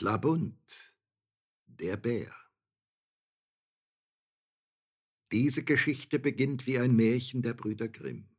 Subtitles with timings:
[0.00, 0.96] Klabund,
[1.66, 2.34] der Bär.
[5.30, 8.34] Diese Geschichte beginnt wie ein Märchen der Brüder Grimm.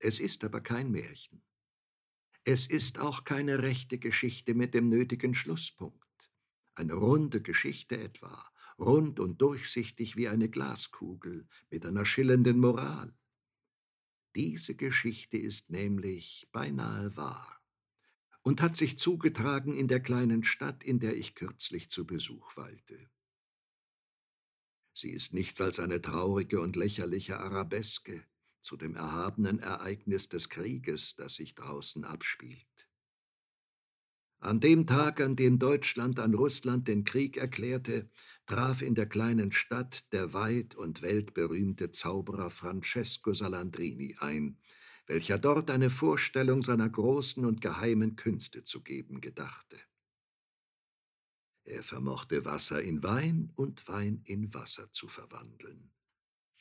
[0.00, 1.42] Es ist aber kein Märchen.
[2.44, 6.30] Es ist auch keine rechte Geschichte mit dem nötigen Schlusspunkt.
[6.74, 8.46] Eine runde Geschichte etwa,
[8.78, 13.16] rund und durchsichtig wie eine Glaskugel mit einer schillernden Moral.
[14.34, 17.55] Diese Geschichte ist nämlich beinahe wahr
[18.46, 23.10] und hat sich zugetragen in der kleinen Stadt, in der ich kürzlich zu Besuch weilte.
[24.92, 28.22] Sie ist nichts als eine traurige und lächerliche Arabeske
[28.60, 32.88] zu dem erhabenen Ereignis des Krieges, das sich draußen abspielt.
[34.38, 38.08] An dem Tag, an dem Deutschland an Russland den Krieg erklärte,
[38.46, 44.56] traf in der kleinen Stadt der weit und weltberühmte Zauberer Francesco Salandrini ein,
[45.06, 49.78] welcher dort eine Vorstellung seiner großen und geheimen Künste zu geben gedachte.
[51.64, 55.90] Er vermochte Wasser in Wein und Wein in Wasser zu verwandeln.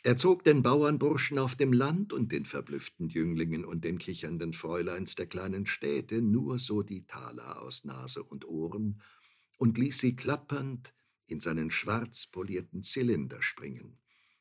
[0.05, 5.15] Er zog den Bauernburschen auf dem Land und den verblüfften Jünglingen und den kichernden Fräuleins
[5.15, 9.01] der kleinen Städte nur so die Taler aus Nase und Ohren
[9.57, 10.93] und ließ sie klappernd
[11.25, 13.97] in seinen schwarz polierten Zylinder springen,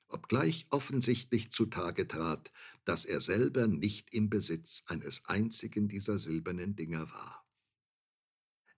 [0.09, 2.53] obgleich offensichtlich zutage trat,
[2.85, 7.45] dass er selber nicht im Besitz eines einzigen dieser silbernen Dinger war.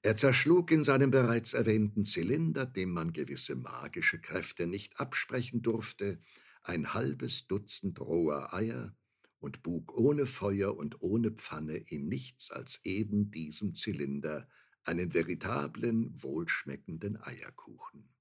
[0.03, 6.21] Er zerschlug in seinem bereits erwähnten Zylinder, dem man gewisse magische Kräfte nicht absprechen durfte,
[6.63, 8.97] ein halbes Dutzend roher Eier
[9.41, 14.49] und bug ohne Feuer und ohne Pfanne in nichts als eben diesem Zylinder
[14.85, 18.16] einen veritablen, wohlschmeckenden Eierkuchen.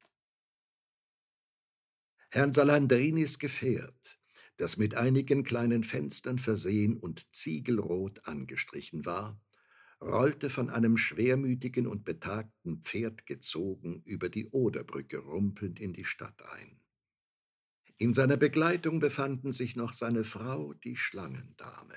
[2.36, 4.20] Herrn Salandrinis Gefährt,
[4.58, 9.42] das mit einigen kleinen Fenstern versehen und ziegelrot angestrichen war,
[10.02, 16.44] rollte von einem schwermütigen und betagten Pferd gezogen über die Oderbrücke rumpelnd in die Stadt
[16.52, 16.82] ein.
[17.96, 21.96] In seiner Begleitung befanden sich noch seine Frau, die Schlangendame,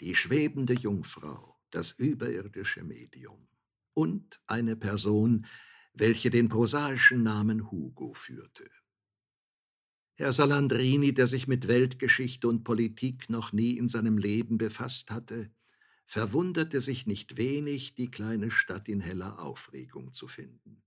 [0.00, 3.48] die schwebende Jungfrau, das überirdische Medium
[3.92, 5.44] und eine Person,
[5.92, 8.70] welche den prosaischen Namen Hugo führte.
[10.16, 15.50] Herr Salandrini, der sich mit Weltgeschichte und Politik noch nie in seinem Leben befasst hatte,
[16.06, 20.84] verwunderte sich nicht wenig, die kleine Stadt in heller Aufregung zu finden.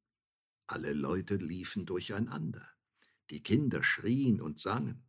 [0.66, 2.66] Alle Leute liefen durcheinander,
[3.30, 5.04] die Kinder schrien und sangen,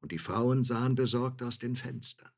[0.00, 2.30] und die Frauen sahen besorgt aus den Fenstern.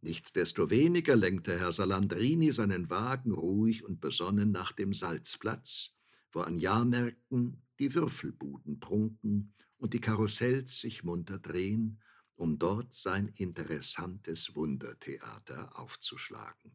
[0.00, 5.90] Nichtsdestoweniger lenkte Herr Salandrini seinen Wagen ruhig und besonnen nach dem Salzplatz,
[6.32, 12.00] wo an Jahrmärkten die Würfelbuden prunken und die Karussells sich munter drehen
[12.36, 16.72] um dort sein interessantes Wundertheater aufzuschlagen.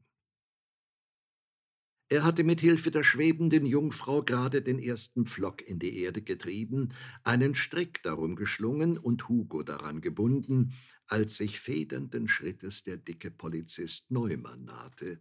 [2.09, 6.93] Er hatte mit Hilfe der schwebenden Jungfrau gerade den ersten Pflock in die Erde getrieben,
[7.23, 10.73] einen Strick darum geschlungen und Hugo daran gebunden,
[11.07, 15.19] als sich federnden Schrittes der dicke Polizist Neumann nahte,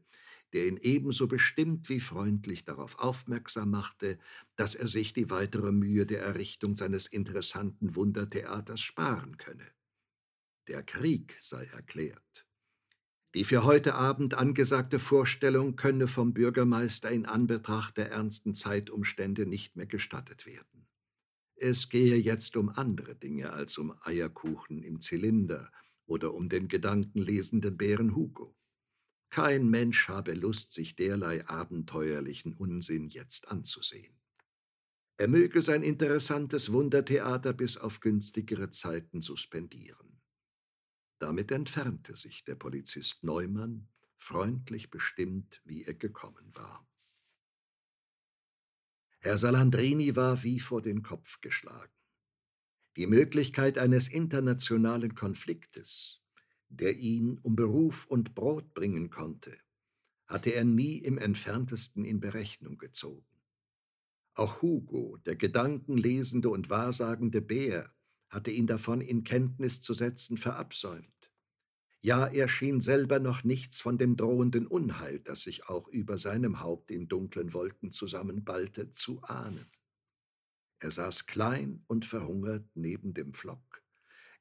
[0.52, 4.18] der ihn ebenso bestimmt wie freundlich darauf aufmerksam machte,
[4.54, 9.66] dass er sich die weitere Mühe der Errichtung seines interessanten Wundertheaters sparen könne.
[10.68, 12.46] Der Krieg sei erklärt.
[13.34, 19.76] Die für heute Abend angesagte Vorstellung könne vom Bürgermeister in Anbetracht der ernsten Zeitumstände nicht
[19.76, 20.88] mehr gestattet werden.
[21.54, 25.70] Es gehe jetzt um andere Dinge als um Eierkuchen im Zylinder
[26.06, 28.56] oder um den gedankenlesenden Bären Hugo.
[29.36, 34.18] Kein Mensch habe Lust, sich derlei abenteuerlichen Unsinn jetzt anzusehen.
[35.18, 40.22] Er möge sein interessantes Wundertheater bis auf günstigere Zeiten suspendieren.
[41.18, 46.88] Damit entfernte sich der Polizist Neumann, freundlich bestimmt, wie er gekommen war.
[49.18, 51.92] Herr Salandrini war wie vor den Kopf geschlagen.
[52.96, 56.22] Die Möglichkeit eines internationalen Konfliktes,
[56.68, 59.56] der ihn um Beruf und Brot bringen konnte,
[60.26, 63.26] hatte er nie im entferntesten in Berechnung gezogen.
[64.34, 67.94] Auch Hugo, der gedankenlesende und wahrsagende Bär,
[68.28, 71.32] hatte ihn davon in Kenntnis zu setzen verabsäumt.
[72.02, 76.60] Ja, er schien selber noch nichts von dem drohenden Unheil, das sich auch über seinem
[76.60, 79.66] Haupt in dunklen Wolken zusammenballte, zu ahnen.
[80.78, 83.82] Er saß klein und verhungert neben dem Pflock,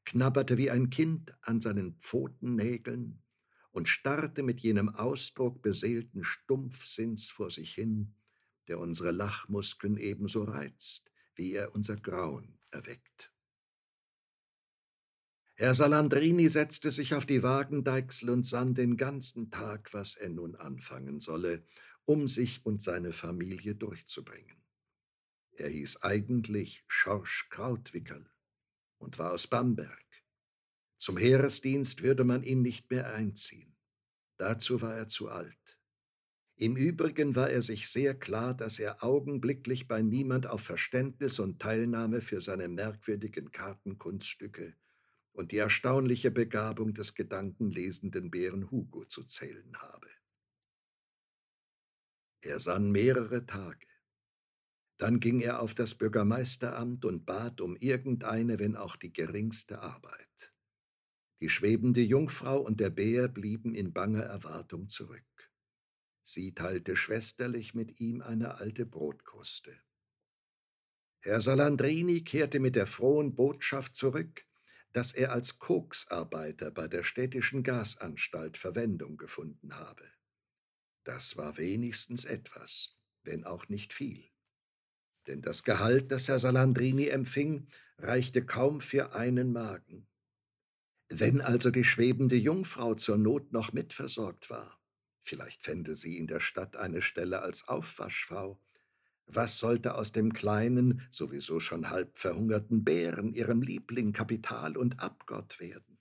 [0.06, 3.22] knabberte wie ein Kind an seinen Pfotennägeln
[3.72, 8.14] und starrte mit jenem Ausdruck beseelten Stumpfsinns vor sich hin,
[8.68, 13.32] der unsere Lachmuskeln ebenso reizt, wie er unser Grauen erweckt.
[15.56, 20.56] Herr Salandrini setzte sich auf die Wagendeichsel und sann den ganzen Tag, was er nun
[20.56, 21.64] anfangen solle,
[22.04, 24.58] um sich und seine Familie durchzubringen.
[25.52, 28.30] Er hieß eigentlich Schorsch Krautwickel
[28.98, 30.06] und war aus Bamberg.
[30.98, 33.76] Zum Heeresdienst würde man ihn nicht mehr einziehen.
[34.38, 35.80] Dazu war er zu alt.
[36.58, 41.62] Im Übrigen war er sich sehr klar, dass er augenblicklich bei niemand auf Verständnis und
[41.62, 44.74] Teilnahme für seine merkwürdigen Kartenkunststücke
[45.34, 50.08] und die erstaunliche Begabung des gedankenlesenden Bären Hugo zu zählen habe.
[52.42, 53.88] Er sann mehrere Tage.
[54.98, 60.54] Dann ging er auf das Bürgermeisteramt und bat um irgendeine, wenn auch die geringste Arbeit.
[61.42, 65.52] Die schwebende Jungfrau und der Bär blieben in banger Erwartung zurück.
[66.24, 69.78] Sie teilte schwesterlich mit ihm eine alte Brotkruste.
[71.20, 74.46] Herr Salandrini kehrte mit der frohen Botschaft zurück,
[74.94, 80.10] dass er als Koksarbeiter bei der städtischen Gasanstalt Verwendung gefunden habe.
[81.04, 84.32] Das war wenigstens etwas, wenn auch nicht viel.
[85.28, 87.68] Denn das Gehalt, das Herr Salandrini empfing,
[87.98, 90.08] reichte kaum für einen Magen.
[91.10, 94.80] Wenn also die schwebende Jungfrau zur Not noch mitversorgt war,
[95.24, 98.60] vielleicht fände sie in der Stadt eine Stelle als Aufwaschfrau,
[99.28, 105.60] was sollte aus dem kleinen, sowieso schon halb verhungerten Bären, ihrem Liebling, Kapital und Abgott
[105.60, 106.00] werden?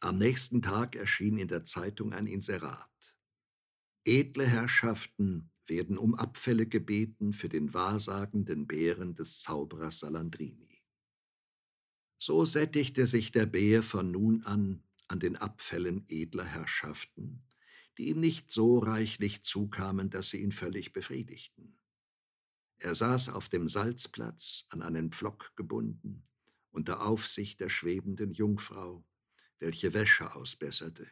[0.00, 2.90] Am nächsten Tag erschien in der Zeitung ein Inserat.
[4.04, 10.82] Edle Herrschaften werden um Abfälle gebeten für den wahrsagenden Bären des Zauberers Salandrini.
[12.18, 14.82] So sättigte sich der Bär von nun an
[15.12, 17.44] an den Abfällen edler Herrschaften,
[17.98, 21.78] die ihm nicht so reichlich zukamen, dass sie ihn völlig befriedigten.
[22.78, 26.26] Er saß auf dem Salzplatz, an einen Pflock gebunden,
[26.70, 29.04] unter Aufsicht der schwebenden Jungfrau,
[29.58, 31.06] welche Wäsche ausbesserte.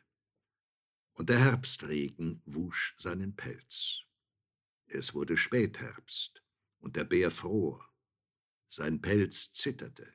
[1.12, 4.06] Und der Herbstregen wusch seinen Pelz.
[4.93, 6.43] Es wurde Spätherbst,
[6.79, 7.89] und der Bär fror.
[8.69, 10.13] Sein Pelz zitterte,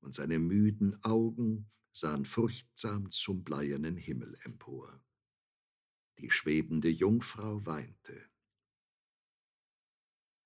[0.00, 5.04] und seine müden Augen sahen furchtsam zum bleiernen Himmel empor.
[6.18, 8.30] Die schwebende Jungfrau weinte.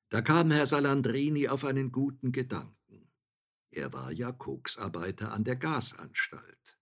[0.09, 3.13] Da kam Herr Salandrini auf einen guten Gedanken.
[3.71, 6.79] Er war ja Koksarbeiter an der Gasanstalt.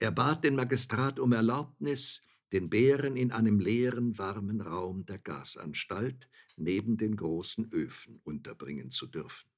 [0.00, 2.22] Er bat den Magistrat um Erlaubnis,
[2.52, 9.06] den Bären in einem leeren, warmen Raum der Gasanstalt neben den großen Öfen unterbringen zu
[9.06, 9.50] dürfen.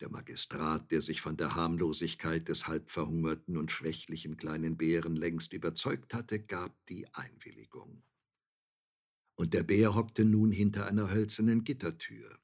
[0.00, 6.14] Der Magistrat, der sich von der Harmlosigkeit des halbverhungerten und schwächlichen kleinen Bären längst überzeugt
[6.14, 8.02] hatte, gab die Einwilligung.
[9.34, 12.38] Und der Bär hockte nun hinter einer hölzernen Gittertür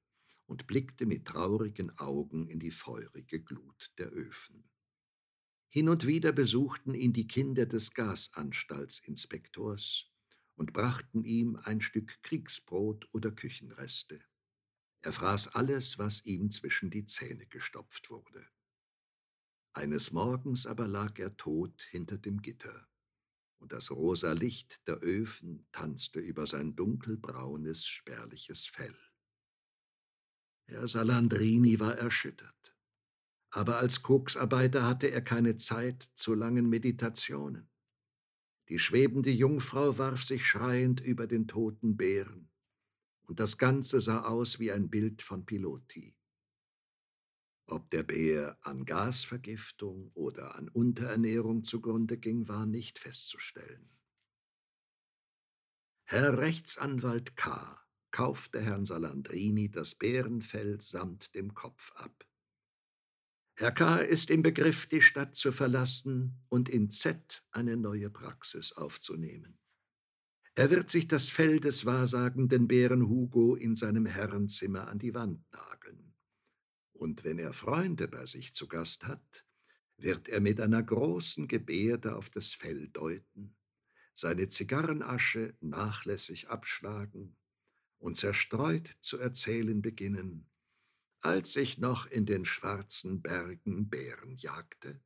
[0.47, 4.69] und blickte mit traurigen Augen in die feurige Glut der Öfen.
[5.77, 10.11] Hin und wieder besuchten ihn die Kinder des Gasanstaltsinspektors
[10.55, 14.25] und brachten ihm ein Stück Kriegsbrot oder Küchenreste.
[15.03, 18.49] Er fraß alles, was ihm zwischen die Zähne gestopft wurde.
[19.75, 22.89] Eines Morgens aber lag er tot hinter dem Gitter,
[23.59, 28.97] und das rosa Licht der Öfen tanzte über sein dunkelbraunes, spärliches Fell.
[30.69, 32.76] Herr Salandrini war erschüttert,
[33.57, 37.71] aber als Koksarbeiter hatte er keine Zeit zu langen Meditationen.
[38.69, 42.51] Die schwebende Jungfrau warf sich schreiend über den toten Bären,
[43.23, 46.15] und das Ganze sah aus wie ein Bild von Piloti.
[47.67, 53.89] Ob der Bär an Gasvergiftung oder an Unterernährung zugrunde ging, war nicht festzustellen.
[56.05, 57.81] Herr Rechtsanwalt K.
[58.11, 62.26] kaufte Herrn Salandrini das Bärenfell samt dem Kopf ab.
[63.59, 64.01] Herr K.
[64.01, 69.59] ist im Begriff, die Stadt zu verlassen und in Z eine neue Praxis aufzunehmen.
[70.55, 75.51] Er wird sich das Fell des wahrsagenden Bären Hugo in seinem Herrenzimmer an die Wand
[75.53, 76.15] nageln.
[76.93, 79.47] Und wenn er Freunde bei sich zu Gast hat,
[79.97, 83.57] wird er mit einer großen Gebärde auf das Fell deuten,
[84.15, 87.39] seine Zigarrenasche nachlässig abschlagen
[87.97, 90.47] und zerstreut zu erzählen beginnen,
[91.27, 95.01] als ich noch in den schwarzen Bergen Bären jagte,